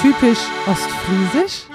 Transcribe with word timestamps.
typisch 0.00 0.44
ostfriesisch? 0.66 1.66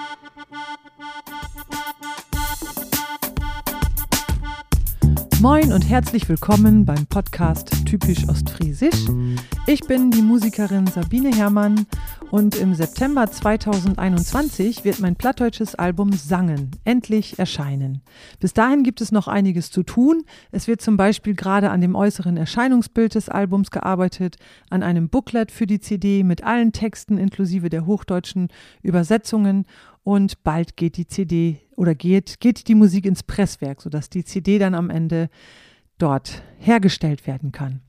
Moin 5.41 5.73
und 5.73 5.89
herzlich 5.89 6.29
willkommen 6.29 6.85
beim 6.85 7.07
Podcast 7.07 7.87
Typisch 7.87 8.29
Ostfriesisch. 8.29 9.07
Ich 9.65 9.81
bin 9.81 10.11
die 10.11 10.21
Musikerin 10.21 10.85
Sabine 10.85 11.35
Herrmann 11.35 11.87
und 12.29 12.55
im 12.55 12.75
September 12.75 13.25
2021 13.25 14.85
wird 14.85 14.99
mein 14.99 15.15
plattdeutsches 15.15 15.73
Album 15.73 16.13
Sangen 16.13 16.69
endlich 16.85 17.39
erscheinen. 17.39 18.03
Bis 18.39 18.53
dahin 18.53 18.83
gibt 18.83 19.01
es 19.01 19.11
noch 19.11 19.27
einiges 19.27 19.71
zu 19.71 19.81
tun. 19.81 20.25
Es 20.51 20.67
wird 20.67 20.79
zum 20.79 20.95
Beispiel 20.95 21.33
gerade 21.33 21.71
an 21.71 21.81
dem 21.81 21.95
äußeren 21.95 22.37
Erscheinungsbild 22.37 23.15
des 23.15 23.27
Albums 23.27 23.71
gearbeitet, 23.71 24.35
an 24.69 24.83
einem 24.83 25.09
Booklet 25.09 25.51
für 25.51 25.65
die 25.65 25.79
CD 25.79 26.23
mit 26.23 26.43
allen 26.43 26.71
Texten 26.71 27.17
inklusive 27.17 27.69
der 27.69 27.87
hochdeutschen 27.87 28.49
Übersetzungen 28.83 29.65
und 30.03 30.43
bald 30.43 30.77
geht 30.77 30.97
die 30.97 31.07
CD 31.07 31.59
oder 31.75 31.95
geht, 31.95 32.39
geht 32.39 32.67
die 32.67 32.75
Musik 32.75 33.05
ins 33.05 33.23
Presswerk, 33.23 33.81
sodass 33.81 34.09
die 34.09 34.23
CD 34.23 34.59
dann 34.59 34.75
am 34.75 34.89
Ende 34.89 35.29
dort 35.97 36.43
hergestellt 36.57 37.27
werden 37.27 37.51
kann. 37.51 37.81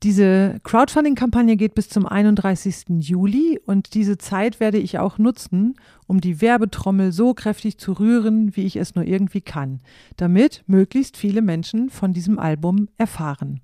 Diese 0.04 0.60
Crowdfunding-Kampagne 0.64 1.56
geht 1.56 1.74
bis 1.74 1.88
zum 1.88 2.04
31. 2.04 3.00
Juli 3.00 3.58
und 3.64 3.94
diese 3.94 4.18
Zeit 4.18 4.60
werde 4.60 4.76
ich 4.76 4.98
auch 4.98 5.16
nutzen, 5.16 5.76
um 6.06 6.20
die 6.20 6.42
Werbetrommel 6.42 7.10
so 7.10 7.32
kräftig 7.32 7.78
zu 7.78 7.92
rühren, 7.92 8.54
wie 8.54 8.66
ich 8.66 8.76
es 8.76 8.94
nur 8.94 9.06
irgendwie 9.06 9.40
kann, 9.40 9.80
damit 10.18 10.62
möglichst 10.66 11.16
viele 11.16 11.40
Menschen 11.40 11.88
von 11.88 12.12
diesem 12.12 12.38
Album 12.38 12.90
erfahren. 12.98 13.62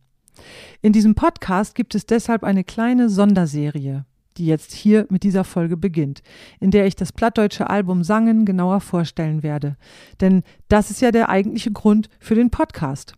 In 0.80 0.94
diesem 0.94 1.14
Podcast 1.14 1.74
gibt 1.74 1.94
es 1.94 2.06
deshalb 2.06 2.42
eine 2.42 2.64
kleine 2.64 3.10
Sonderserie, 3.10 4.06
die 4.38 4.46
jetzt 4.46 4.72
hier 4.72 5.06
mit 5.10 5.24
dieser 5.24 5.44
Folge 5.44 5.76
beginnt, 5.76 6.22
in 6.58 6.70
der 6.70 6.86
ich 6.86 6.96
das 6.96 7.12
plattdeutsche 7.12 7.68
Album 7.68 8.02
Sangen 8.02 8.46
genauer 8.46 8.80
vorstellen 8.80 9.42
werde. 9.42 9.76
Denn 10.22 10.42
das 10.68 10.90
ist 10.90 11.02
ja 11.02 11.10
der 11.10 11.28
eigentliche 11.28 11.70
Grund 11.70 12.08
für 12.18 12.34
den 12.34 12.48
Podcast. 12.48 13.12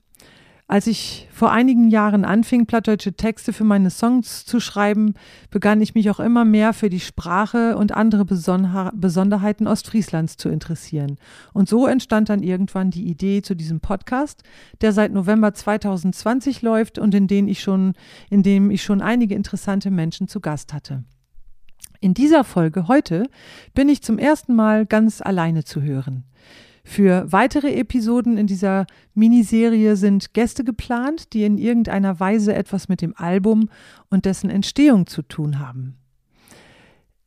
Als 0.72 0.86
ich 0.86 1.28
vor 1.30 1.52
einigen 1.52 1.90
Jahren 1.90 2.24
anfing, 2.24 2.64
plattdeutsche 2.64 3.12
Texte 3.12 3.52
für 3.52 3.62
meine 3.62 3.90
Songs 3.90 4.46
zu 4.46 4.58
schreiben, 4.58 5.12
begann 5.50 5.82
ich 5.82 5.94
mich 5.94 6.08
auch 6.08 6.18
immer 6.18 6.46
mehr 6.46 6.72
für 6.72 6.88
die 6.88 6.98
Sprache 6.98 7.76
und 7.76 7.92
andere 7.92 8.24
Besonderheiten 8.24 9.66
Ostfrieslands 9.66 10.38
zu 10.38 10.48
interessieren. 10.48 11.18
Und 11.52 11.68
so 11.68 11.86
entstand 11.86 12.30
dann 12.30 12.42
irgendwann 12.42 12.90
die 12.90 13.06
Idee 13.06 13.42
zu 13.42 13.54
diesem 13.54 13.80
Podcast, 13.80 14.44
der 14.80 14.94
seit 14.94 15.12
November 15.12 15.52
2020 15.52 16.62
läuft 16.62 16.98
und 16.98 17.14
in, 17.14 17.26
den 17.26 17.48
ich 17.48 17.60
schon, 17.60 17.92
in 18.30 18.42
dem 18.42 18.70
ich 18.70 18.82
schon 18.82 19.02
einige 19.02 19.34
interessante 19.34 19.90
Menschen 19.90 20.26
zu 20.26 20.40
Gast 20.40 20.72
hatte. 20.72 21.04
In 22.00 22.14
dieser 22.14 22.44
Folge 22.44 22.88
heute 22.88 23.28
bin 23.74 23.90
ich 23.90 24.02
zum 24.02 24.16
ersten 24.16 24.54
Mal 24.54 24.86
ganz 24.86 25.20
alleine 25.20 25.64
zu 25.64 25.82
hören. 25.82 26.24
Für 26.84 27.30
weitere 27.30 27.74
Episoden 27.74 28.36
in 28.36 28.46
dieser 28.46 28.86
Miniserie 29.14 29.96
sind 29.96 30.34
Gäste 30.34 30.64
geplant, 30.64 31.32
die 31.32 31.44
in 31.44 31.56
irgendeiner 31.56 32.18
Weise 32.18 32.54
etwas 32.54 32.88
mit 32.88 33.00
dem 33.00 33.14
Album 33.16 33.68
und 34.10 34.24
dessen 34.24 34.50
Entstehung 34.50 35.06
zu 35.06 35.22
tun 35.22 35.60
haben. 35.60 35.96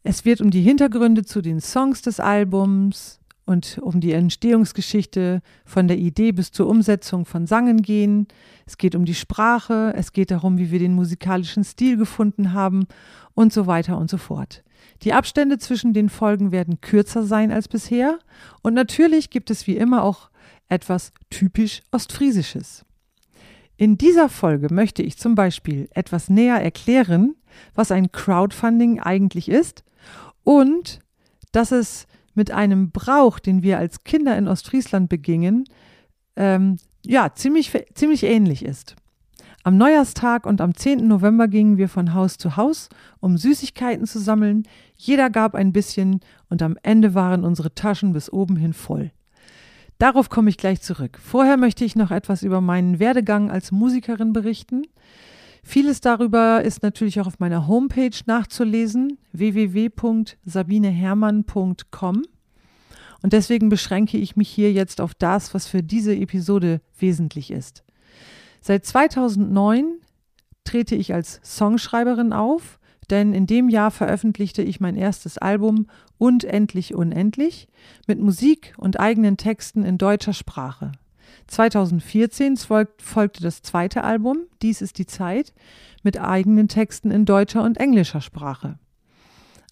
Es 0.04 0.26
wird 0.26 0.42
um 0.42 0.52
die 0.52 0.62
Hintergründe 0.62 1.24
zu 1.24 1.42
den 1.42 1.62
Songs 1.62 2.02
des 2.02 2.20
Albums 2.20 3.20
und 3.46 3.80
um 3.82 4.02
die 4.02 4.12
Entstehungsgeschichte 4.12 5.42
von 5.64 5.88
der 5.88 5.98
Idee 5.98 6.32
bis 6.32 6.52
zur 6.52 6.68
Umsetzung 6.68 7.26
von 7.26 7.48
Sangen 7.48 7.82
gehen. 7.82 8.28
Es 8.66 8.78
geht 8.78 8.94
um 8.94 9.06
die 9.06 9.16
Sprache, 9.16 9.94
es 9.96 10.12
geht 10.12 10.32
darum, 10.32 10.58
wie 10.58 10.72
wir 10.72 10.80
den 10.80 10.94
musikalischen 10.94 11.64
Stil 11.64 11.96
gefunden 11.98 12.54
haben 12.54 12.88
und 13.34 13.54
so 13.54 13.68
weiter 13.68 13.98
und 13.98 14.10
so 14.10 14.18
fort. 14.18 14.65
Die 15.04 15.14
Abstände 15.14 15.58
zwischen 15.58 15.94
den 15.94 16.10
Folgen 16.10 16.52
werden 16.52 16.82
kürzer 16.82 17.24
sein 17.24 17.52
als 17.52 17.68
bisher 17.68 18.20
und 18.62 18.74
natürlich 18.74 19.30
gibt 19.30 19.50
es 19.52 19.68
wie 19.68 19.78
immer 19.78 20.04
auch 20.04 20.30
etwas 20.68 21.12
typisch 21.30 21.82
Ostfriesisches. 21.92 22.86
In 23.78 23.98
dieser 23.98 24.30
Folge 24.30 24.74
möchte 24.74 25.04
ich 25.04 25.18
zum 25.18 25.36
Beispiel 25.36 25.90
etwas 25.92 26.30
näher 26.30 26.62
erklären, 26.62 27.36
was 27.74 27.92
ein 27.92 28.12
Crowdfunding 28.12 29.02
eigentlich 29.02 29.50
ist 29.50 29.84
und 30.44 31.00
dass 31.52 31.72
es 31.72 32.08
mit 32.34 32.52
einem 32.52 32.92
Brauch, 32.92 33.40
den 33.40 33.64
wir 33.64 33.78
als 33.78 34.04
Kinder 34.04 34.38
in 34.38 34.48
Ostfriesland 34.48 35.10
begingen, 35.10 35.66
ähm, 36.36 36.78
ja, 37.06 37.34
ziemlich, 37.34 37.72
ziemlich 37.94 38.24
ähnlich 38.24 38.64
ist. 38.66 38.96
Am 39.66 39.76
Neujahrstag 39.78 40.46
und 40.46 40.62
am 40.62 40.74
10. 40.76 41.08
November 41.08 41.48
gingen 41.48 41.80
wir 41.80 41.90
von 41.90 42.14
Haus 42.14 42.38
zu 42.38 42.56
Haus, 42.56 42.88
um 43.20 43.36
Süßigkeiten 43.36 44.06
zu 44.06 44.20
sammeln. 44.20 44.68
Jeder 44.96 45.32
gab 45.32 45.56
ein 45.56 45.74
bisschen 45.74 46.20
und 46.52 46.62
am 46.62 46.78
Ende 46.84 47.16
waren 47.16 47.44
unsere 47.44 47.74
Taschen 47.74 48.14
bis 48.14 48.32
oben 48.32 48.58
hin 48.58 48.74
voll. 48.74 49.10
Darauf 49.98 50.30
komme 50.30 50.52
ich 50.52 50.58
gleich 50.58 50.82
zurück. 50.82 51.18
Vorher 51.20 51.58
möchte 51.58 51.84
ich 51.84 51.96
noch 51.96 52.12
etwas 52.12 52.44
über 52.44 52.62
meinen 52.62 53.00
Werdegang 53.00 53.50
als 53.50 53.72
Musikerin 53.72 54.34
berichten. 54.34 54.84
Vieles 55.64 56.00
darüber 56.00 56.62
ist 56.62 56.84
natürlich 56.84 57.20
auch 57.20 57.26
auf 57.26 57.40
meiner 57.40 57.68
Homepage 57.68 58.16
nachzulesen, 58.28 59.18
www.sabinehermann.com. 59.32 62.22
Und 63.24 63.34
deswegen 63.34 63.70
beschränke 63.70 64.20
ich 64.20 64.36
mich 64.36 64.50
hier 64.50 64.72
jetzt 64.72 65.02
auf 65.02 65.16
das, 65.16 65.56
was 65.56 65.66
für 65.66 65.82
diese 65.82 66.16
Episode 66.16 66.82
wesentlich 67.00 67.50
ist. 67.50 67.85
Seit 68.68 68.84
2009 68.84 70.00
trete 70.64 70.96
ich 70.96 71.14
als 71.14 71.40
Songschreiberin 71.44 72.34
auf, 72.34 72.80
denn 73.12 73.32
in 73.32 73.46
dem 73.46 73.70
Jahr 73.70 73.92
veröffentlichte 73.92 74.64
ich 74.64 74.80
mein 74.80 74.96
erstes 74.96 75.38
Album 75.38 75.86
Und 76.18 76.46
endlich 76.46 76.96
unendlich 76.96 77.68
mit 78.08 78.20
Musik 78.20 78.74
und 78.78 79.00
eigenen 79.00 79.38
Texten 79.38 79.84
in 79.84 80.00
deutscher 80.00 80.34
Sprache. 80.34 80.94
2014 81.46 82.58
folgte 82.58 83.44
das 83.44 83.62
zweite 83.62 84.04
Album, 84.04 84.40
Dies 84.64 84.82
ist 84.82 84.98
die 84.98 85.06
Zeit, 85.06 85.54
mit 86.02 86.20
eigenen 86.20 86.68
Texten 86.68 87.12
in 87.12 87.26
deutscher 87.26 87.62
und 87.62 87.78
englischer 87.78 88.22
Sprache. 88.22 88.80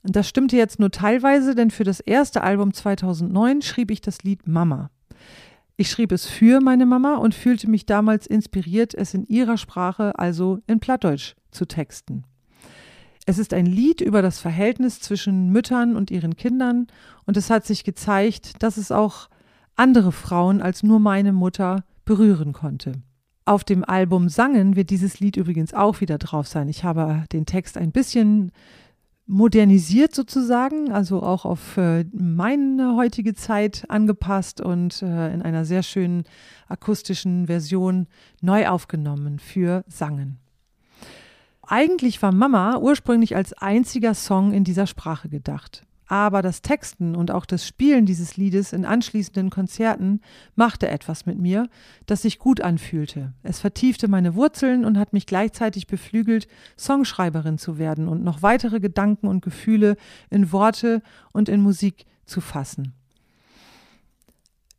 Das 0.03 0.29
stimmte 0.29 0.55
jetzt 0.55 0.79
nur 0.79 0.91
teilweise, 0.91 1.55
denn 1.55 1.71
für 1.71 1.83
das 1.83 1.99
erste 1.99 2.43
Album 2.43 2.75
2009 2.75 3.63
schrieb 3.63 3.89
ich 3.89 4.01
das 4.01 4.21
Lied 4.21 4.45
Mama. 4.45 4.91
Ich 5.75 5.89
schrieb 5.89 6.11
es 6.11 6.25
für 6.27 6.61
meine 6.61 6.85
Mama 6.85 7.15
und 7.15 7.33
fühlte 7.33 7.69
mich 7.69 7.85
damals 7.85 8.27
inspiriert, 8.27 8.93
es 8.93 9.13
in 9.13 9.25
ihrer 9.25 9.57
Sprache, 9.57 10.17
also 10.19 10.59
in 10.67 10.79
Plattdeutsch, 10.79 11.35
zu 11.49 11.65
texten. 11.65 12.25
Es 13.25 13.39
ist 13.39 13.53
ein 13.53 13.65
Lied 13.65 14.01
über 14.01 14.21
das 14.21 14.39
Verhältnis 14.39 14.99
zwischen 14.99 15.49
Müttern 15.49 15.95
und 15.95 16.11
ihren 16.11 16.35
Kindern 16.35 16.87
und 17.25 17.37
es 17.37 17.49
hat 17.49 17.65
sich 17.65 17.83
gezeigt, 17.83 18.61
dass 18.61 18.77
es 18.77 18.91
auch 18.91 19.29
andere 19.75 20.11
Frauen 20.11 20.61
als 20.61 20.83
nur 20.83 20.99
meine 20.99 21.33
Mutter 21.33 21.83
berühren 22.05 22.53
konnte. 22.53 22.93
Auf 23.45 23.63
dem 23.63 23.83
Album 23.83 24.29
Sangen 24.29 24.75
wird 24.75 24.89
dieses 24.89 25.19
Lied 25.19 25.37
übrigens 25.37 25.73
auch 25.73 26.01
wieder 26.01 26.17
drauf 26.17 26.47
sein. 26.47 26.69
Ich 26.69 26.83
habe 26.83 27.25
den 27.31 27.45
Text 27.45 27.77
ein 27.77 27.91
bisschen 27.91 28.51
modernisiert 29.25 30.13
sozusagen, 30.13 30.91
also 30.91 31.23
auch 31.23 31.45
auf 31.45 31.77
äh, 31.77 32.05
meine 32.11 32.95
heutige 32.95 33.33
Zeit 33.33 33.85
angepasst 33.89 34.59
und 34.61 35.01
äh, 35.01 35.33
in 35.33 35.41
einer 35.41 35.65
sehr 35.65 35.83
schönen 35.83 36.25
akustischen 36.67 37.47
Version 37.47 38.07
neu 38.41 38.67
aufgenommen 38.67 39.39
für 39.39 39.83
Sangen. 39.87 40.39
Eigentlich 41.61 42.21
war 42.21 42.33
Mama 42.33 42.77
ursprünglich 42.77 43.35
als 43.35 43.53
einziger 43.53 44.13
Song 44.13 44.51
in 44.51 44.65
dieser 44.65 44.87
Sprache 44.87 45.29
gedacht. 45.29 45.85
Aber 46.07 46.41
das 46.41 46.61
Texten 46.61 47.15
und 47.15 47.31
auch 47.31 47.45
das 47.45 47.65
Spielen 47.65 48.05
dieses 48.05 48.37
Liedes 48.37 48.73
in 48.73 48.85
anschließenden 48.85 49.49
Konzerten 49.49 50.21
machte 50.55 50.87
etwas 50.89 51.25
mit 51.25 51.37
mir, 51.39 51.67
das 52.05 52.23
sich 52.23 52.39
gut 52.39 52.61
anfühlte. 52.61 53.33
Es 53.43 53.59
vertiefte 53.59 54.07
meine 54.07 54.35
Wurzeln 54.35 54.85
und 54.85 54.97
hat 54.97 55.13
mich 55.13 55.25
gleichzeitig 55.25 55.87
beflügelt, 55.87 56.47
Songschreiberin 56.77 57.57
zu 57.57 57.77
werden 57.77 58.07
und 58.07 58.23
noch 58.23 58.41
weitere 58.41 58.79
Gedanken 58.79 59.27
und 59.27 59.43
Gefühle 59.43 59.95
in 60.29 60.51
Worte 60.51 61.01
und 61.31 61.49
in 61.49 61.61
Musik 61.61 62.05
zu 62.25 62.41
fassen. 62.41 62.93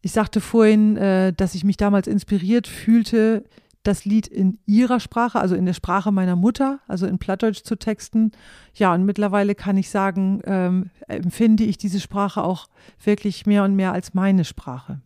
Ich 0.03 0.12
sagte 0.12 0.43
vorhin, 0.43 0.99
äh, 0.99 1.32
dass 1.32 1.55
ich 1.55 1.65
mich 1.65 1.79
damals 1.79 2.06
inspiriert 2.06 2.67
fühlte, 2.67 3.44
das 3.84 4.04
Lied 4.04 4.26
in 4.26 4.58
ihrer 4.66 4.98
Sprache, 4.98 5.38
also 5.38 5.54
in 5.54 5.66
der 5.66 5.75
Sprache 5.75 6.10
meiner 6.10 6.36
Mutter, 6.36 6.81
also 6.88 7.06
in 7.06 7.19
Plattdeutsch 7.19 7.62
zu 7.62 7.76
texten. 7.76 8.32
Ja, 8.75 8.92
und 8.92 9.04
mittlerweile 9.04 9.54
kann 9.54 9.76
ich 9.76 9.90
sagen, 9.90 10.40
ähm, 10.44 10.90
empfinde 11.06 11.64
ich 11.64 11.78
diese 11.78 12.00
Sprache 12.00 12.42
auch 12.42 12.69
wirklich 13.02 13.46
mehr 13.46 13.62
und 13.62 13.76
mehr 13.76 13.92
als 13.92 14.14
meine 14.14 14.44
Sprache. 14.44 15.00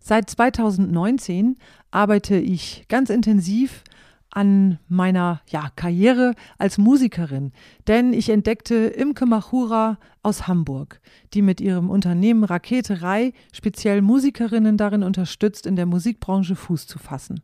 Seit 0.00 0.30
2019 0.30 1.56
arbeite 1.90 2.36
ich 2.36 2.86
ganz 2.88 3.10
intensiv 3.10 3.82
an 4.34 4.78
meiner 4.88 5.40
ja, 5.48 5.70
Karriere 5.76 6.34
als 6.58 6.76
Musikerin, 6.76 7.52
denn 7.86 8.12
ich 8.12 8.28
entdeckte 8.28 8.74
Imke 8.74 9.26
Machura 9.26 9.98
aus 10.22 10.48
Hamburg, 10.48 11.00
die 11.32 11.42
mit 11.42 11.60
ihrem 11.60 11.88
Unternehmen 11.88 12.42
Raketerei 12.44 13.32
speziell 13.52 14.02
Musikerinnen 14.02 14.76
darin 14.76 15.04
unterstützt, 15.04 15.66
in 15.66 15.76
der 15.76 15.86
Musikbranche 15.86 16.56
Fuß 16.56 16.86
zu 16.86 16.98
fassen. 16.98 17.40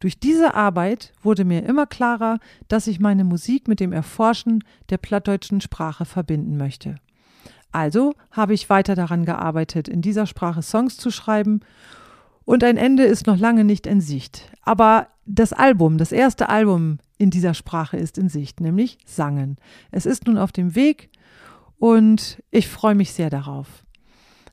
Durch 0.00 0.18
diese 0.18 0.54
Arbeit 0.54 1.12
wurde 1.22 1.44
mir 1.44 1.64
immer 1.64 1.86
klarer, 1.86 2.38
dass 2.66 2.86
ich 2.86 2.98
meine 2.98 3.24
Musik 3.24 3.68
mit 3.68 3.78
dem 3.78 3.92
Erforschen 3.92 4.64
der 4.88 4.98
plattdeutschen 4.98 5.60
Sprache 5.60 6.04
verbinden 6.04 6.56
möchte. 6.56 6.96
Also 7.72 8.14
habe 8.30 8.54
ich 8.54 8.70
weiter 8.70 8.94
daran 8.94 9.24
gearbeitet, 9.24 9.86
in 9.86 10.02
dieser 10.02 10.26
Sprache 10.26 10.62
Songs 10.62 10.96
zu 10.96 11.10
schreiben 11.10 11.60
und 12.44 12.64
ein 12.64 12.76
Ende 12.76 13.04
ist 13.04 13.26
noch 13.26 13.38
lange 13.38 13.64
nicht 13.64 13.86
in 13.86 14.00
Sicht. 14.00 14.50
Aber 14.62 15.08
das 15.34 15.54
Album, 15.54 15.96
das 15.96 16.12
erste 16.12 16.50
Album 16.50 16.98
in 17.16 17.30
dieser 17.30 17.54
Sprache 17.54 17.96
ist 17.96 18.18
in 18.18 18.28
Sicht, 18.28 18.60
nämlich 18.60 18.98
Sangen. 19.06 19.56
Es 19.90 20.04
ist 20.04 20.26
nun 20.26 20.36
auf 20.36 20.52
dem 20.52 20.74
Weg 20.74 21.08
und 21.78 22.42
ich 22.50 22.68
freue 22.68 22.94
mich 22.94 23.12
sehr 23.12 23.30
darauf. 23.30 23.84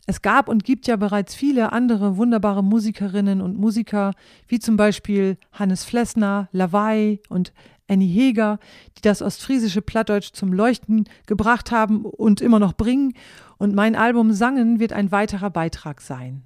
Es 0.07 0.21
gab 0.21 0.47
und 0.47 0.63
gibt 0.63 0.87
ja 0.87 0.95
bereits 0.95 1.35
viele 1.35 1.73
andere 1.73 2.15
wunderbare 2.15 2.63
Musikerinnen 2.63 3.41
und 3.41 3.57
Musiker, 3.57 4.13
wie 4.47 4.59
zum 4.59 4.77
Beispiel 4.77 5.37
Hannes 5.51 5.83
Flessner, 5.83 6.47
Lawai 6.53 7.19
und 7.27 7.53
Annie 7.89 8.07
Heger, 8.07 8.57
die 8.97 9.01
das 9.01 9.21
ostfriesische 9.21 9.81
Plattdeutsch 9.81 10.31
zum 10.31 10.53
Leuchten 10.53 11.09
gebracht 11.25 11.71
haben 11.71 12.05
und 12.05 12.39
immer 12.39 12.59
noch 12.59 12.73
bringen. 12.73 13.13
Und 13.57 13.75
mein 13.75 13.95
Album 13.95 14.31
Sangen 14.31 14.79
wird 14.79 14.93
ein 14.93 15.11
weiterer 15.11 15.49
Beitrag 15.49 15.99
sein. 15.99 16.43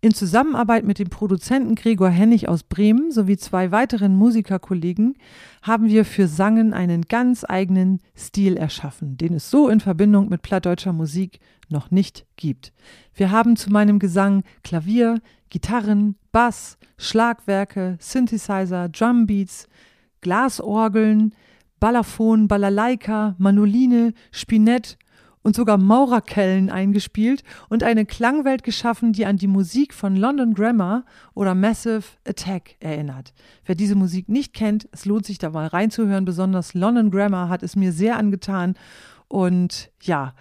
In 0.00 0.14
Zusammenarbeit 0.14 0.84
mit 0.84 1.00
dem 1.00 1.10
Produzenten 1.10 1.74
Gregor 1.74 2.08
Hennig 2.08 2.48
aus 2.48 2.62
Bremen 2.62 3.10
sowie 3.10 3.36
zwei 3.36 3.72
weiteren 3.72 4.14
Musikerkollegen 4.14 5.16
haben 5.60 5.88
wir 5.88 6.04
für 6.04 6.28
Sangen 6.28 6.72
einen 6.72 7.02
ganz 7.02 7.44
eigenen 7.44 7.98
Stil 8.16 8.56
erschaffen, 8.56 9.16
den 9.16 9.34
es 9.34 9.50
so 9.50 9.68
in 9.68 9.80
Verbindung 9.80 10.28
mit 10.28 10.42
plattdeutscher 10.42 10.92
Musik 10.92 11.40
noch 11.68 11.90
nicht 11.90 12.26
gibt. 12.36 12.72
Wir 13.12 13.32
haben 13.32 13.56
zu 13.56 13.70
meinem 13.70 13.98
Gesang 13.98 14.44
Klavier, 14.62 15.20
Gitarren, 15.50 16.14
Bass, 16.30 16.78
Schlagwerke, 16.96 17.96
Synthesizer, 17.98 18.88
Drumbeats, 18.88 19.66
Glasorgeln, 20.20 21.34
Balaphon, 21.80 22.46
Balalaika, 22.46 23.34
Manoline, 23.38 24.14
Spinett 24.30 24.96
und 25.48 25.56
sogar 25.56 25.78
Maurerkellen 25.78 26.68
eingespielt 26.68 27.42
und 27.70 27.82
eine 27.82 28.04
Klangwelt 28.04 28.64
geschaffen, 28.64 29.14
die 29.14 29.24
an 29.24 29.38
die 29.38 29.46
Musik 29.46 29.94
von 29.94 30.14
London 30.14 30.52
Grammar 30.52 31.06
oder 31.32 31.54
Massive 31.54 32.04
Attack 32.26 32.76
erinnert. 32.80 33.32
Wer 33.64 33.74
diese 33.74 33.94
Musik 33.94 34.28
nicht 34.28 34.52
kennt, 34.52 34.90
es 34.92 35.06
lohnt 35.06 35.24
sich 35.24 35.38
da 35.38 35.48
mal 35.48 35.66
reinzuhören. 35.66 36.26
Besonders 36.26 36.74
London 36.74 37.10
Grammar 37.10 37.48
hat 37.48 37.62
es 37.62 37.76
mir 37.76 37.92
sehr 37.92 38.18
angetan. 38.18 38.74
Und 39.26 39.90
ja, 40.02 40.34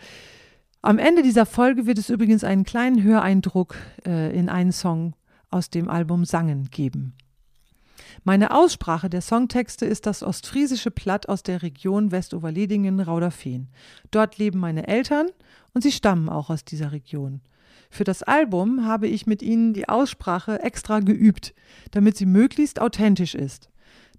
am 0.81 1.00
Ende 1.00 1.24
dieser 1.24 1.45
Folge 1.45 1.86
wird 1.86 2.00
es 2.00 2.09
übrigens 2.09 2.44
einen 2.44 2.65
kleinen 2.65 3.01
Höreindruck 3.01 3.75
äh, 4.06 4.38
in 4.38 4.50
einen 4.50 4.74
Song 4.74 5.13
aus 5.50 5.69
dem 5.69 5.88
Album 5.88 6.25
Sangen 6.25 6.65
geben. 6.69 7.13
Meine 8.23 8.51
Aussprache 8.51 9.09
der 9.09 9.21
Songtexte 9.21 9.85
ist 9.85 10.05
das 10.05 10.23
ostfriesische 10.23 10.91
Platt 10.91 11.29
aus 11.29 11.44
der 11.44 11.61
Region 11.61 12.11
Westoverledingen-Rauderfehn. 12.11 13.67
Dort 14.11 14.38
leben 14.38 14.59
meine 14.59 14.88
Eltern 14.88 15.27
und 15.73 15.81
sie 15.81 15.91
stammen 15.91 16.29
auch 16.29 16.49
aus 16.49 16.65
dieser 16.65 16.91
Region. 16.91 17.41
Für 17.89 18.03
das 18.03 18.23
Album 18.23 18.85
habe 18.85 19.07
ich 19.07 19.27
mit 19.27 19.41
ihnen 19.41 19.73
die 19.73 19.88
Aussprache 19.88 20.61
extra 20.61 20.99
geübt, 20.99 21.53
damit 21.91 22.17
sie 22.17 22.25
möglichst 22.25 22.81
authentisch 22.81 23.33
ist. 23.33 23.69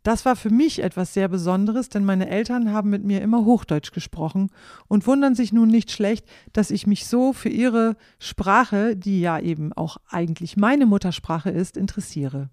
Das 0.02 0.24
war 0.24 0.36
für 0.36 0.50
mich 0.50 0.82
etwas 0.82 1.12
sehr 1.12 1.28
Besonderes, 1.28 1.88
denn 1.88 2.04
meine 2.04 2.28
Eltern 2.28 2.72
haben 2.72 2.88
mit 2.88 3.04
mir 3.04 3.20
immer 3.20 3.44
Hochdeutsch 3.44 3.92
gesprochen 3.92 4.50
und 4.86 5.06
wundern 5.06 5.34
sich 5.34 5.52
nun 5.52 5.68
nicht 5.68 5.90
schlecht, 5.90 6.24
dass 6.52 6.70
ich 6.70 6.86
mich 6.86 7.06
so 7.06 7.32
für 7.32 7.48
ihre 7.48 7.96
Sprache, 8.18 8.96
die 8.96 9.20
ja 9.20 9.38
eben 9.38 9.72
auch 9.72 9.98
eigentlich 10.08 10.56
meine 10.56 10.86
Muttersprache 10.86 11.50
ist, 11.50 11.76
interessiere. 11.76 12.48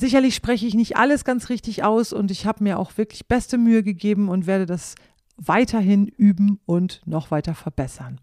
Sicherlich 0.00 0.36
spreche 0.36 0.64
ich 0.64 0.74
nicht 0.74 0.96
alles 0.96 1.24
ganz 1.24 1.48
richtig 1.48 1.82
aus 1.82 2.12
und 2.12 2.30
ich 2.30 2.46
habe 2.46 2.62
mir 2.62 2.78
auch 2.78 2.96
wirklich 2.96 3.26
beste 3.26 3.58
Mühe 3.58 3.82
gegeben 3.82 4.28
und 4.28 4.46
werde 4.46 4.64
das 4.64 4.94
weiterhin 5.36 6.06
üben 6.06 6.60
und 6.66 7.02
noch 7.04 7.32
weiter 7.32 7.56
verbessern. 7.56 8.20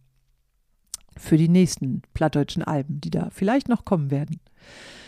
Für 1.18 1.36
die 1.36 1.50
nächsten 1.50 2.02
plattdeutschen 2.14 2.64
Alben, 2.64 3.02
die 3.02 3.10
da 3.10 3.30
vielleicht 3.30 3.68
noch 3.68 3.84
kommen 3.84 4.10
werden. 4.10 4.40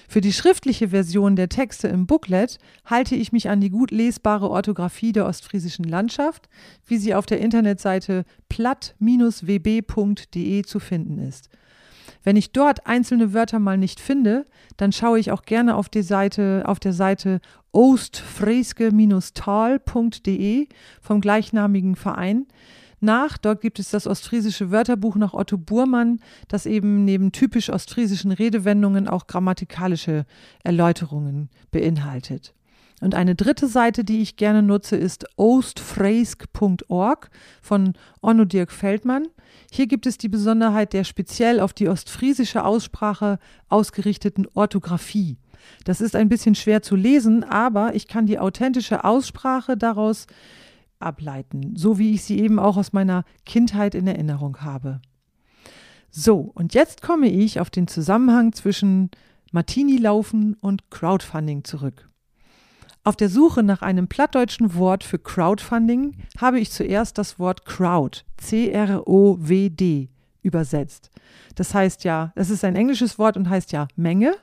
Für 0.09 0.19
die 0.19 0.33
schriftliche 0.33 0.89
Version 0.89 1.37
der 1.37 1.47
Texte 1.47 1.87
im 1.87 2.05
Booklet 2.05 2.57
halte 2.83 3.15
ich 3.15 3.31
mich 3.31 3.47
an 3.49 3.61
die 3.61 3.69
gut 3.69 3.91
lesbare 3.91 4.49
Orthographie 4.49 5.13
der 5.13 5.25
ostfriesischen 5.25 5.85
Landschaft, 5.85 6.49
wie 6.85 6.97
sie 6.97 7.15
auf 7.15 7.25
der 7.25 7.39
Internetseite 7.39 8.25
platt-wb.de 8.49 9.03
zu 10.63 10.79
finden 10.81 11.17
ist. 11.19 11.47
Wenn 12.27 12.35
ich 12.35 12.51
dort 12.51 12.85
einzelne 12.87 13.33
Wörter 13.33 13.57
mal 13.57 13.77
nicht 13.77 14.01
finde, 14.01 14.45
dann 14.75 14.91
schaue 14.91 15.17
ich 15.17 15.31
auch 15.31 15.43
gerne 15.43 15.77
auf 15.77 15.87
die 15.87 16.01
Seite, 16.01 16.63
auf 16.65 16.77
der 16.77 16.91
Seite 16.91 17.39
ostfrieske-tal.de 17.71 20.67
vom 20.99 21.21
gleichnamigen 21.21 21.95
Verein 21.95 22.45
nach. 22.99 23.37
Dort 23.37 23.61
gibt 23.61 23.79
es 23.79 23.91
das 23.91 24.07
ostfriesische 24.07 24.71
Wörterbuch 24.71 25.15
nach 25.15 25.33
Otto 25.33 25.57
Burmann, 25.57 26.19
das 26.49 26.65
eben 26.65 27.05
neben 27.05 27.31
typisch 27.31 27.69
ostfriesischen 27.69 28.33
Redewendungen 28.33 29.07
auch 29.07 29.27
grammatikalische 29.27 30.25
Erläuterungen 30.65 31.47
beinhaltet. 31.71 32.53
Und 32.99 33.13
eine 33.13 33.35
dritte 33.35 33.67
Seite, 33.67 34.03
die 34.03 34.21
ich 34.21 34.37
gerne 34.37 34.63
nutze, 34.63 34.95
ist 34.95 35.25
ostfreisk.org 35.37 37.29
von 37.61 37.93
Onno 38.21 38.45
Dirk 38.45 38.71
Feldmann. 38.71 39.27
Hier 39.71 39.85
gibt 39.85 40.07
es 40.07 40.17
die 40.17 40.29
Besonderheit 40.29 40.93
der 40.93 41.03
speziell 41.03 41.59
auf 41.59 41.73
die 41.73 41.89
ostfriesische 41.89 42.65
Aussprache 42.65 43.37
ausgerichteten 43.69 44.47
Orthographie. 44.55 45.37
Das 45.83 46.01
ist 46.01 46.15
ein 46.15 46.29
bisschen 46.29 46.55
schwer 46.55 46.81
zu 46.81 46.95
lesen, 46.95 47.43
aber 47.43 47.93
ich 47.93 48.07
kann 48.07 48.25
die 48.25 48.39
authentische 48.39 49.03
Aussprache 49.03 49.77
daraus 49.77 50.25
ableiten, 50.99 51.75
so 51.75 51.99
wie 51.99 52.13
ich 52.13 52.23
sie 52.23 52.39
eben 52.39 52.57
auch 52.57 52.77
aus 52.77 52.93
meiner 52.93 53.25
Kindheit 53.45 53.93
in 53.93 54.07
Erinnerung 54.07 54.61
habe. 54.61 55.01
So, 56.09 56.51
und 56.55 56.73
jetzt 56.73 57.03
komme 57.03 57.27
ich 57.27 57.59
auf 57.59 57.69
den 57.69 57.87
Zusammenhang 57.87 58.53
zwischen 58.53 59.11
Martini-Laufen 59.51 60.55
und 60.55 60.89
Crowdfunding 60.89 61.63
zurück. 61.63 62.06
Auf 63.07 63.15
der 63.15 63.29
Suche 63.29 63.63
nach 63.63 63.81
einem 63.81 64.09
plattdeutschen 64.09 64.75
Wort 64.75 65.05
für 65.05 65.17
Crowdfunding 65.17 66.17
habe 66.39 66.59
ich 66.59 66.71
zuerst 66.71 67.17
das 67.17 67.39
Wort 67.39 67.63
Crowd, 67.63 68.25
C-R-O-W-D, 68.35 70.09
übersetzt. 70.41 71.09
Das 71.55 71.73
heißt 71.73 72.03
ja, 72.03 72.33
das 72.35 72.49
ist 72.49 72.65
ein 72.65 72.75
englisches 72.75 73.17
Wort 73.17 73.37
und 73.37 73.49
heißt 73.49 73.71
ja 73.71 73.87
Menge. 73.95 74.35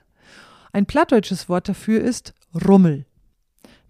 Ein 0.72 0.86
plattdeutsches 0.86 1.50
Wort 1.50 1.68
dafür 1.68 2.00
ist 2.00 2.32
Rummel. 2.66 3.04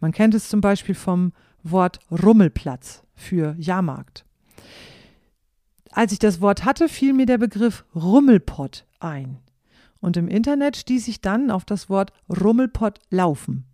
Man 0.00 0.10
kennt 0.10 0.34
es 0.34 0.48
zum 0.48 0.60
Beispiel 0.60 0.96
vom 0.96 1.32
Wort 1.62 2.00
Rummelplatz 2.10 3.04
für 3.14 3.54
Jahrmarkt. 3.56 4.24
Als 5.92 6.10
ich 6.10 6.18
das 6.18 6.40
Wort 6.40 6.64
hatte, 6.64 6.88
fiel 6.88 7.12
mir 7.12 7.26
der 7.26 7.38
Begriff 7.38 7.84
Rummelpott 7.94 8.86
ein. 8.98 9.38
Und 10.00 10.16
im 10.16 10.26
Internet 10.26 10.76
stieß 10.76 11.06
ich 11.06 11.20
dann 11.20 11.52
auf 11.52 11.64
das 11.64 11.88
Wort 11.88 12.12
Rummelpott 12.28 12.98
laufen. 13.10 13.66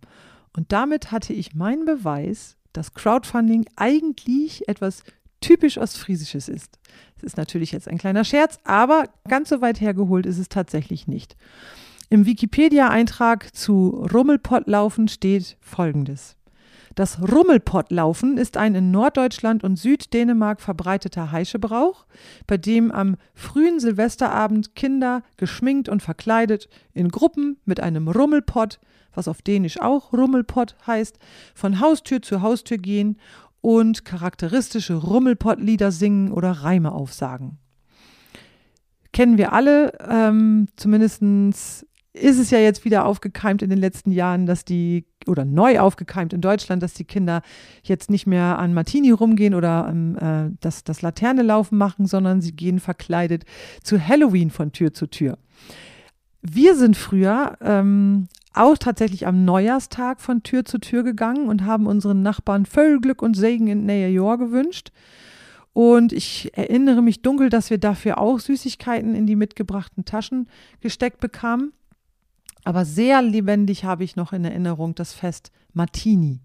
Und 0.55 0.71
damit 0.71 1.11
hatte 1.11 1.33
ich 1.33 1.55
meinen 1.55 1.85
Beweis, 1.85 2.57
dass 2.73 2.93
Crowdfunding 2.93 3.65
eigentlich 3.75 4.67
etwas 4.67 5.03
typisch 5.39 5.77
Ostfriesisches 5.77 6.47
ist. 6.47 6.79
Es 7.17 7.23
ist 7.23 7.37
natürlich 7.37 7.71
jetzt 7.71 7.87
ein 7.87 7.97
kleiner 7.97 8.23
Scherz, 8.23 8.59
aber 8.63 9.05
ganz 9.27 9.49
so 9.49 9.61
weit 9.61 9.81
hergeholt 9.81 10.25
ist 10.25 10.37
es 10.37 10.49
tatsächlich 10.49 11.07
nicht. 11.07 11.35
Im 12.09 12.25
Wikipedia-Eintrag 12.25 13.55
zu 13.55 14.05
Rummelpottlaufen 14.13 15.07
steht 15.07 15.57
folgendes. 15.61 16.35
Das 16.95 17.21
Rummelpottlaufen 17.21 18.37
ist 18.37 18.57
ein 18.57 18.75
in 18.75 18.91
Norddeutschland 18.91 19.63
und 19.63 19.77
Süddänemark 19.77 20.59
verbreiteter 20.59 21.31
Heischebrauch, 21.31 22.05
bei 22.47 22.57
dem 22.57 22.91
am 22.91 23.15
frühen 23.33 23.79
Silvesterabend 23.79 24.75
Kinder 24.75 25.23
geschminkt 25.37 25.87
und 25.87 26.03
verkleidet 26.03 26.67
in 26.93 27.07
Gruppen 27.07 27.57
mit 27.63 27.79
einem 27.79 28.09
Rummelpott 28.09 28.79
was 29.13 29.27
auf 29.27 29.41
Dänisch 29.41 29.79
auch 29.79 30.13
Rummelpott 30.13 30.75
heißt, 30.85 31.17
von 31.53 31.79
Haustür 31.79 32.21
zu 32.21 32.41
Haustür 32.41 32.77
gehen 32.77 33.17
und 33.61 34.05
charakteristische 34.05 34.95
Rummelpottlieder 34.95 35.91
singen 35.91 36.31
oder 36.31 36.51
Reime 36.51 36.91
aufsagen. 36.91 37.57
Kennen 39.13 39.37
wir 39.37 39.53
alle, 39.53 39.93
ähm, 40.07 40.67
zumindest 40.77 41.21
ist 42.13 42.39
es 42.39 42.49
ja 42.49 42.59
jetzt 42.59 42.83
wieder 42.83 43.05
aufgekeimt 43.05 43.61
in 43.61 43.69
den 43.69 43.79
letzten 43.79 44.11
Jahren, 44.11 44.45
dass 44.45 44.65
die, 44.65 45.05
oder 45.27 45.45
neu 45.45 45.79
aufgekeimt 45.79 46.33
in 46.33 46.41
Deutschland, 46.41 46.83
dass 46.83 46.93
die 46.93 47.05
Kinder 47.05 47.41
jetzt 47.83 48.09
nicht 48.09 48.27
mehr 48.27 48.59
an 48.59 48.73
Martini 48.73 49.11
rumgehen 49.11 49.53
oder 49.53 49.87
ähm, 49.89 50.17
äh, 50.17 50.55
das, 50.59 50.83
das 50.83 51.01
Laterne 51.01 51.41
laufen 51.41 51.77
machen, 51.77 52.07
sondern 52.07 52.41
sie 52.41 52.53
gehen 52.53 52.79
verkleidet 52.79 53.45
zu 53.83 54.05
Halloween 54.05 54.49
von 54.49 54.71
Tür 54.73 54.93
zu 54.93 55.07
Tür. 55.07 55.37
Wir 56.41 56.75
sind 56.75 56.97
früher 56.97 57.57
ähm, 57.61 58.27
auch 58.53 58.77
tatsächlich 58.77 59.27
am 59.27 59.45
Neujahrstag 59.45 60.19
von 60.19 60.43
Tür 60.43 60.65
zu 60.65 60.77
Tür 60.77 61.03
gegangen 61.03 61.47
und 61.47 61.65
haben 61.65 61.87
unseren 61.87 62.21
Nachbarn 62.21 62.65
voll 62.65 62.99
Glück 62.99 63.21
und 63.21 63.35
Segen 63.35 63.67
in 63.67 63.85
Nähe 63.85 64.09
Jahr 64.09 64.37
gewünscht. 64.37 64.91
Und 65.73 66.11
ich 66.11 66.55
erinnere 66.57 67.01
mich 67.01 67.21
dunkel, 67.21 67.49
dass 67.49 67.69
wir 67.69 67.77
dafür 67.77 68.17
auch 68.17 68.39
Süßigkeiten 68.39 69.15
in 69.15 69.25
die 69.25 69.37
mitgebrachten 69.37 70.03
Taschen 70.03 70.49
gesteckt 70.81 71.21
bekamen. 71.21 71.71
Aber 72.63 72.85
sehr 72.85 73.21
lebendig 73.21 73.85
habe 73.85 74.03
ich 74.03 74.15
noch 74.15 74.33
in 74.33 74.43
Erinnerung 74.43 74.95
das 74.95 75.13
Fest 75.13 75.51
Martini. 75.73 76.41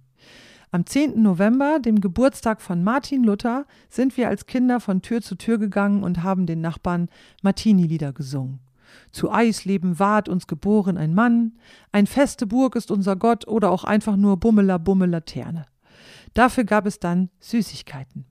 Am 0.70 0.86
10. 0.86 1.22
November, 1.22 1.78
dem 1.80 2.00
Geburtstag 2.00 2.60
von 2.60 2.84
Martin 2.84 3.24
Luther, 3.24 3.66
sind 3.88 4.16
wir 4.16 4.28
als 4.28 4.46
Kinder 4.46 4.80
von 4.80 5.02
Tür 5.02 5.22
zu 5.22 5.34
Tür 5.34 5.58
gegangen 5.58 6.02
und 6.02 6.22
haben 6.22 6.46
den 6.46 6.60
Nachbarn 6.60 7.08
Martini-Lieder 7.42 8.12
gesungen. 8.12 8.60
Zu 9.12 9.30
Eisleben 9.30 9.98
ward 9.98 10.28
uns 10.28 10.46
geboren 10.46 10.96
ein 10.96 11.14
Mann, 11.14 11.58
ein 11.92 12.06
feste 12.06 12.46
Burg 12.46 12.76
ist 12.76 12.90
unser 12.90 13.16
Gott 13.16 13.46
oder 13.46 13.70
auch 13.70 13.84
einfach 13.84 14.16
nur 14.16 14.36
Bummela 14.38 14.80
Laterne. 15.06 15.66
Dafür 16.34 16.64
gab 16.64 16.86
es 16.86 16.98
dann 16.98 17.30
Süßigkeiten. 17.40 18.26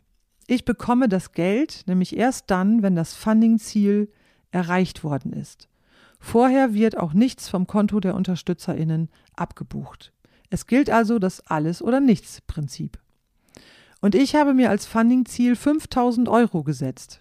Ich 0.50 0.64
bekomme 0.64 1.10
das 1.10 1.32
Geld 1.32 1.82
nämlich 1.86 2.16
erst 2.16 2.50
dann, 2.50 2.82
wenn 2.82 2.96
das 2.96 3.12
Funding-Ziel 3.12 4.10
erreicht 4.50 5.04
worden 5.04 5.34
ist. 5.34 5.68
Vorher 6.18 6.72
wird 6.72 6.96
auch 6.96 7.12
nichts 7.12 7.50
vom 7.50 7.66
Konto 7.66 8.00
der 8.00 8.14
UnterstützerInnen 8.14 9.10
abgebucht. 9.36 10.14
Es 10.48 10.66
gilt 10.66 10.88
also 10.88 11.18
das 11.18 11.46
Alles- 11.46 11.82
oder 11.82 12.00
Nichts-Prinzip. 12.00 12.98
Und 14.00 14.14
ich 14.14 14.36
habe 14.36 14.54
mir 14.54 14.70
als 14.70 14.86
Funding-Ziel 14.86 15.54
5000 15.54 16.30
Euro 16.30 16.62
gesetzt. 16.62 17.18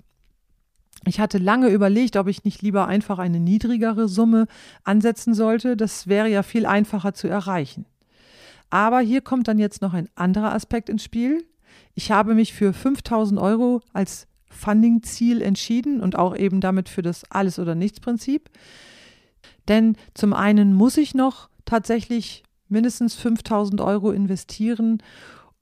Ich 1.05 1.19
hatte 1.19 1.37
lange 1.37 1.67
überlegt, 1.67 2.15
ob 2.15 2.27
ich 2.27 2.45
nicht 2.45 2.61
lieber 2.61 2.87
einfach 2.87 3.19
eine 3.19 3.41
niedrigere 3.41 4.07
Summe 4.07 4.47
ansetzen 4.85 5.33
sollte. 5.33 5.75
Das 5.75 6.07
wäre 6.07 6.29
ja 6.29 6.43
viel 6.43 6.65
einfacher 6.65 7.13
zu 7.13 7.27
erreichen. 7.27 7.85
Aber 8.69 9.01
hier 9.01 9.19
kommt 9.19 9.49
dann 9.49 9.59
jetzt 9.59 9.81
noch 9.81 9.93
ein 9.93 10.07
anderer 10.15 10.53
Aspekt 10.53 10.87
ins 10.87 11.03
Spiel. 11.03 11.45
Ich 11.97 12.11
habe 12.11 12.35
mich 12.35 12.53
für 12.53 12.73
5000 12.73 13.39
Euro 13.39 13.81
als 13.91 14.27
Funding-Ziel 14.51 15.41
entschieden 15.41 15.99
und 15.99 16.15
auch 16.15 16.35
eben 16.35 16.61
damit 16.61 16.89
für 16.89 17.01
das 17.01 17.23
Alles- 17.31 17.57
oder 17.57 17.73
Nichts-Prinzip. 17.73 18.51
Denn 19.67 19.95
zum 20.13 20.33
einen 20.33 20.75
muss 20.75 20.95
ich 20.97 21.15
noch 21.15 21.49
tatsächlich 21.65 22.43
mindestens 22.69 23.15
5000 23.15 23.81
Euro 23.81 24.11
investieren, 24.11 25.01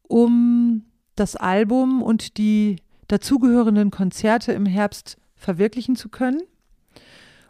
um 0.01 0.83
das 1.15 1.37
Album 1.37 2.03
und 2.03 2.37
die 2.37 2.81
dazugehörenden 3.07 3.89
Konzerte 3.89 4.51
im 4.51 4.65
Herbst 4.65 5.15
verwirklichen 5.37 5.95
zu 5.95 6.09
können. 6.09 6.41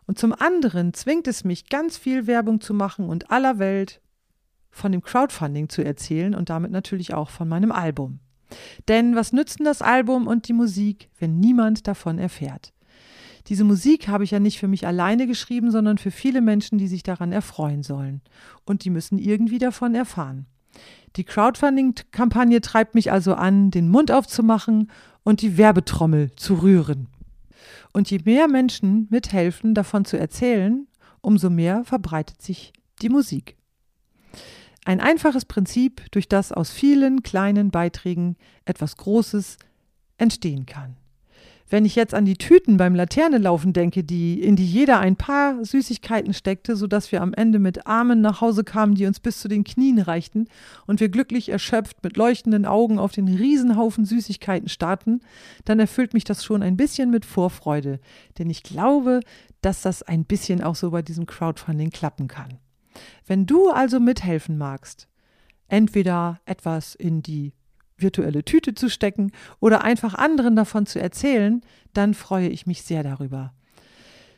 Und 0.06 0.20
zum 0.20 0.32
anderen 0.32 0.94
zwingt 0.94 1.26
es 1.28 1.44
mich, 1.44 1.70
ganz 1.70 1.98
viel 1.98 2.28
Werbung 2.28 2.62
zu 2.62 2.76
machen 2.76 3.10
und 3.10 3.32
aller 3.32 3.58
Welt 3.58 4.00
von 4.70 4.92
dem 4.92 5.02
Crowdfunding 5.02 5.70
zu 5.70 5.84
erzählen 5.84 6.36
und 6.36 6.52
damit 6.52 6.70
natürlich 6.70 7.16
auch 7.16 7.32
von 7.32 7.50
meinem 7.50 7.72
Album. 7.72 8.20
Denn 8.88 9.16
was 9.16 9.34
nützen 9.34 9.64
das 9.64 9.82
Album 9.82 10.28
und 10.28 10.48
die 10.48 10.54
Musik, 10.54 11.10
wenn 11.20 11.40
niemand 11.40 11.88
davon 11.88 12.20
erfährt? 12.20 12.74
Diese 13.48 13.64
Musik 13.64 14.08
habe 14.08 14.24
ich 14.24 14.32
ja 14.32 14.40
nicht 14.40 14.60
für 14.60 14.68
mich 14.68 14.88
alleine 14.88 15.28
geschrieben, 15.28 15.70
sondern 15.70 15.98
für 15.98 16.12
viele 16.12 16.42
Menschen, 16.42 16.78
die 16.78 16.88
sich 16.88 17.04
daran 17.04 17.32
erfreuen 17.32 17.84
sollen. 17.84 18.22
Und 18.66 18.84
die 18.86 18.90
müssen 18.90 19.20
irgendwie 19.20 19.60
davon 19.60 19.94
erfahren. 19.94 20.48
Die 21.16 21.24
Crowdfunding-Kampagne 21.24 22.60
treibt 22.62 22.96
mich 22.96 23.12
also 23.12 23.36
an, 23.36 23.72
den 23.72 23.88
Mund 23.90 24.12
aufzumachen 24.12 24.92
und 25.24 25.42
die 25.42 25.58
Werbetrommel 25.58 26.32
zu 26.36 26.56
rühren. 26.56 27.08
Und 27.94 28.10
je 28.10 28.20
mehr 28.26 28.48
Menschen 28.48 29.08
mithelfen, 29.10 29.74
davon 29.74 30.06
zu 30.06 30.18
erzählen, 30.18 30.88
umso 31.22 31.50
mehr 31.50 31.84
verbreitet 31.86 32.42
sich 32.42 32.74
die 33.02 33.10
Musik. 33.10 33.56
Ein 34.86 35.02
einfaches 35.02 35.46
Prinzip, 35.46 36.04
durch 36.12 36.30
das 36.30 36.52
aus 36.52 36.72
vielen 36.72 37.24
kleinen 37.24 37.72
Beiträgen 37.72 38.38
etwas 38.66 38.98
Großes 38.98 39.58
entstehen 40.18 40.68
kann. 40.68 40.96
Wenn 41.68 41.86
ich 41.86 41.96
jetzt 41.96 42.14
an 42.14 42.26
die 42.26 42.38
Tüten 42.38 42.78
beim 42.78 42.94
Laternelaufen 42.94 43.74
denke, 43.74 44.04
die, 44.04 44.40
in 44.40 44.56
die 44.56 44.66
jeder 44.66 45.00
ein 45.00 45.16
paar 45.16 45.66
Süßigkeiten 45.66 46.36
steckte, 46.36 46.76
sodass 46.76 47.12
wir 47.12 47.24
am 47.24 47.34
Ende 47.34 47.58
mit 47.58 47.88
Armen 47.88 48.22
nach 48.22 48.40
Hause 48.42 48.64
kamen, 48.64 48.94
die 48.94 49.08
uns 49.08 49.20
bis 49.20 49.40
zu 49.40 49.48
den 49.48 49.64
Knien 49.64 49.98
reichten 49.98 50.48
und 50.86 51.00
wir 51.00 51.10
glücklich 51.10 51.50
erschöpft 51.50 52.04
mit 52.04 52.18
leuchtenden 52.18 52.68
Augen 52.68 53.00
auf 53.00 53.14
den 53.14 53.28
Riesenhaufen 53.28 54.06
Süßigkeiten 54.06 54.70
starten, 54.70 55.22
dann 55.66 55.80
erfüllt 55.80 56.14
mich 56.14 56.24
das 56.24 56.46
schon 56.46 56.62
ein 56.62 56.78
bisschen 56.78 57.10
mit 57.10 57.26
Vorfreude. 57.26 58.00
Denn 58.38 58.52
ich 58.52 58.62
glaube, 58.62 59.22
dass 59.62 59.82
das 59.82 60.04
ein 60.04 60.26
bisschen 60.26 60.64
auch 60.64 60.76
so 60.76 60.92
bei 60.92 61.02
diesem 61.02 61.26
Crowdfunding 61.26 61.90
klappen 61.90 62.28
kann. 62.28 62.60
Wenn 63.26 63.46
du 63.46 63.70
also 63.70 64.00
mithelfen 64.00 64.58
magst, 64.58 65.08
entweder 65.68 66.40
etwas 66.46 66.96
in 66.96 67.22
die 67.22 67.54
virtuelle 67.98 68.44
Tüte 68.44 68.74
zu 68.74 68.90
stecken 68.90 69.32
oder 69.60 69.84
einfach 69.84 70.14
anderen 70.14 70.56
davon 70.56 70.86
zu 70.86 71.00
erzählen, 71.00 71.62
dann 71.94 72.14
freue 72.14 72.50
ich 72.50 72.68
mich 72.68 72.84
sehr 72.84 73.04
darüber. 73.04 73.54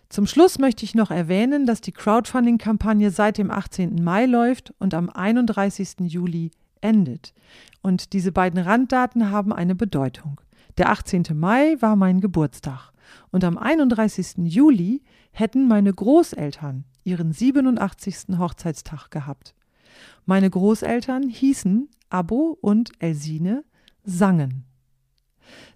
Zum 0.09 0.25
Schluss 0.25 0.57
möchte 0.57 0.85
ich 0.85 0.95
noch 0.95 1.11
erwähnen, 1.11 1.65
dass 1.65 1.81
die 1.81 1.91
Crowdfunding-Kampagne 1.91 3.11
seit 3.11 3.37
dem 3.37 3.51
18. 3.51 4.03
Mai 4.03 4.25
läuft 4.25 4.73
und 4.79 4.93
am 4.93 5.09
31. 5.09 5.95
Juli 6.05 6.51
endet. 6.79 7.33
Und 7.81 8.13
diese 8.13 8.31
beiden 8.31 8.59
Randdaten 8.59 9.31
haben 9.31 9.51
eine 9.51 9.75
Bedeutung. 9.75 10.39
Der 10.77 10.91
18. 10.91 11.25
Mai 11.33 11.75
war 11.81 11.95
mein 11.95 12.21
Geburtstag 12.21 12.91
und 13.31 13.43
am 13.43 13.57
31. 13.57 14.35
Juli 14.45 15.01
hätten 15.39 15.67
meine 15.67 15.93
Großeltern 15.93 16.85
ihren 17.03 17.31
87. 17.31 18.37
Hochzeitstag 18.37 19.09
gehabt. 19.09 19.55
Meine 20.25 20.49
Großeltern 20.49 21.29
hießen 21.29 21.89
Abo 22.09 22.57
und 22.61 22.91
Elsine 22.99 23.63
sangen. 24.03 24.65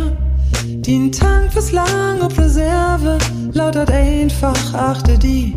Den 0.63 1.11
Tank 1.11 1.51
fürs 1.51 1.73
lang 1.73 2.21
auf 2.21 2.39
Reserve 2.39 3.17
lautet 3.51 3.91
einfach 3.91 4.73
achte 4.73 5.17
die. 5.17 5.53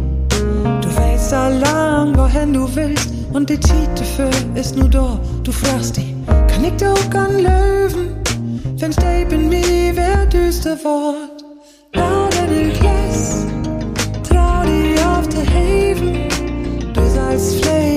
Du 0.82 0.96
weißt 0.96 1.30
lang, 1.30 2.16
wohin 2.16 2.54
du 2.54 2.68
willst 2.75 3.08
und 3.32 3.49
die 3.49 3.61
Titel 3.61 4.04
für 4.16 4.30
ist 4.58 4.76
nur 4.76 4.88
da. 4.88 5.20
Du 5.44 5.52
fragst 5.52 5.96
die, 5.96 6.12
kann 6.26 6.64
ich 6.64 6.75
da 6.76 6.92
auch 6.92 7.14
an 7.14 7.38
Löwen? 7.38 8.24
Wenn 8.76 8.93
Steben 8.93 9.49
mir 9.49 9.95
wer 9.95 10.26
düster 10.26 10.76
fort. 10.76 11.45
lade 11.93 12.47
dich 12.49 12.83
yes, 12.83 13.47
trau 14.28 14.64
dir 14.64 15.00
auf 15.16 15.28
der 15.28 15.47
Haven, 15.47 16.28
du 16.93 17.00
sollst 17.09 17.64
flehen. 17.64 17.94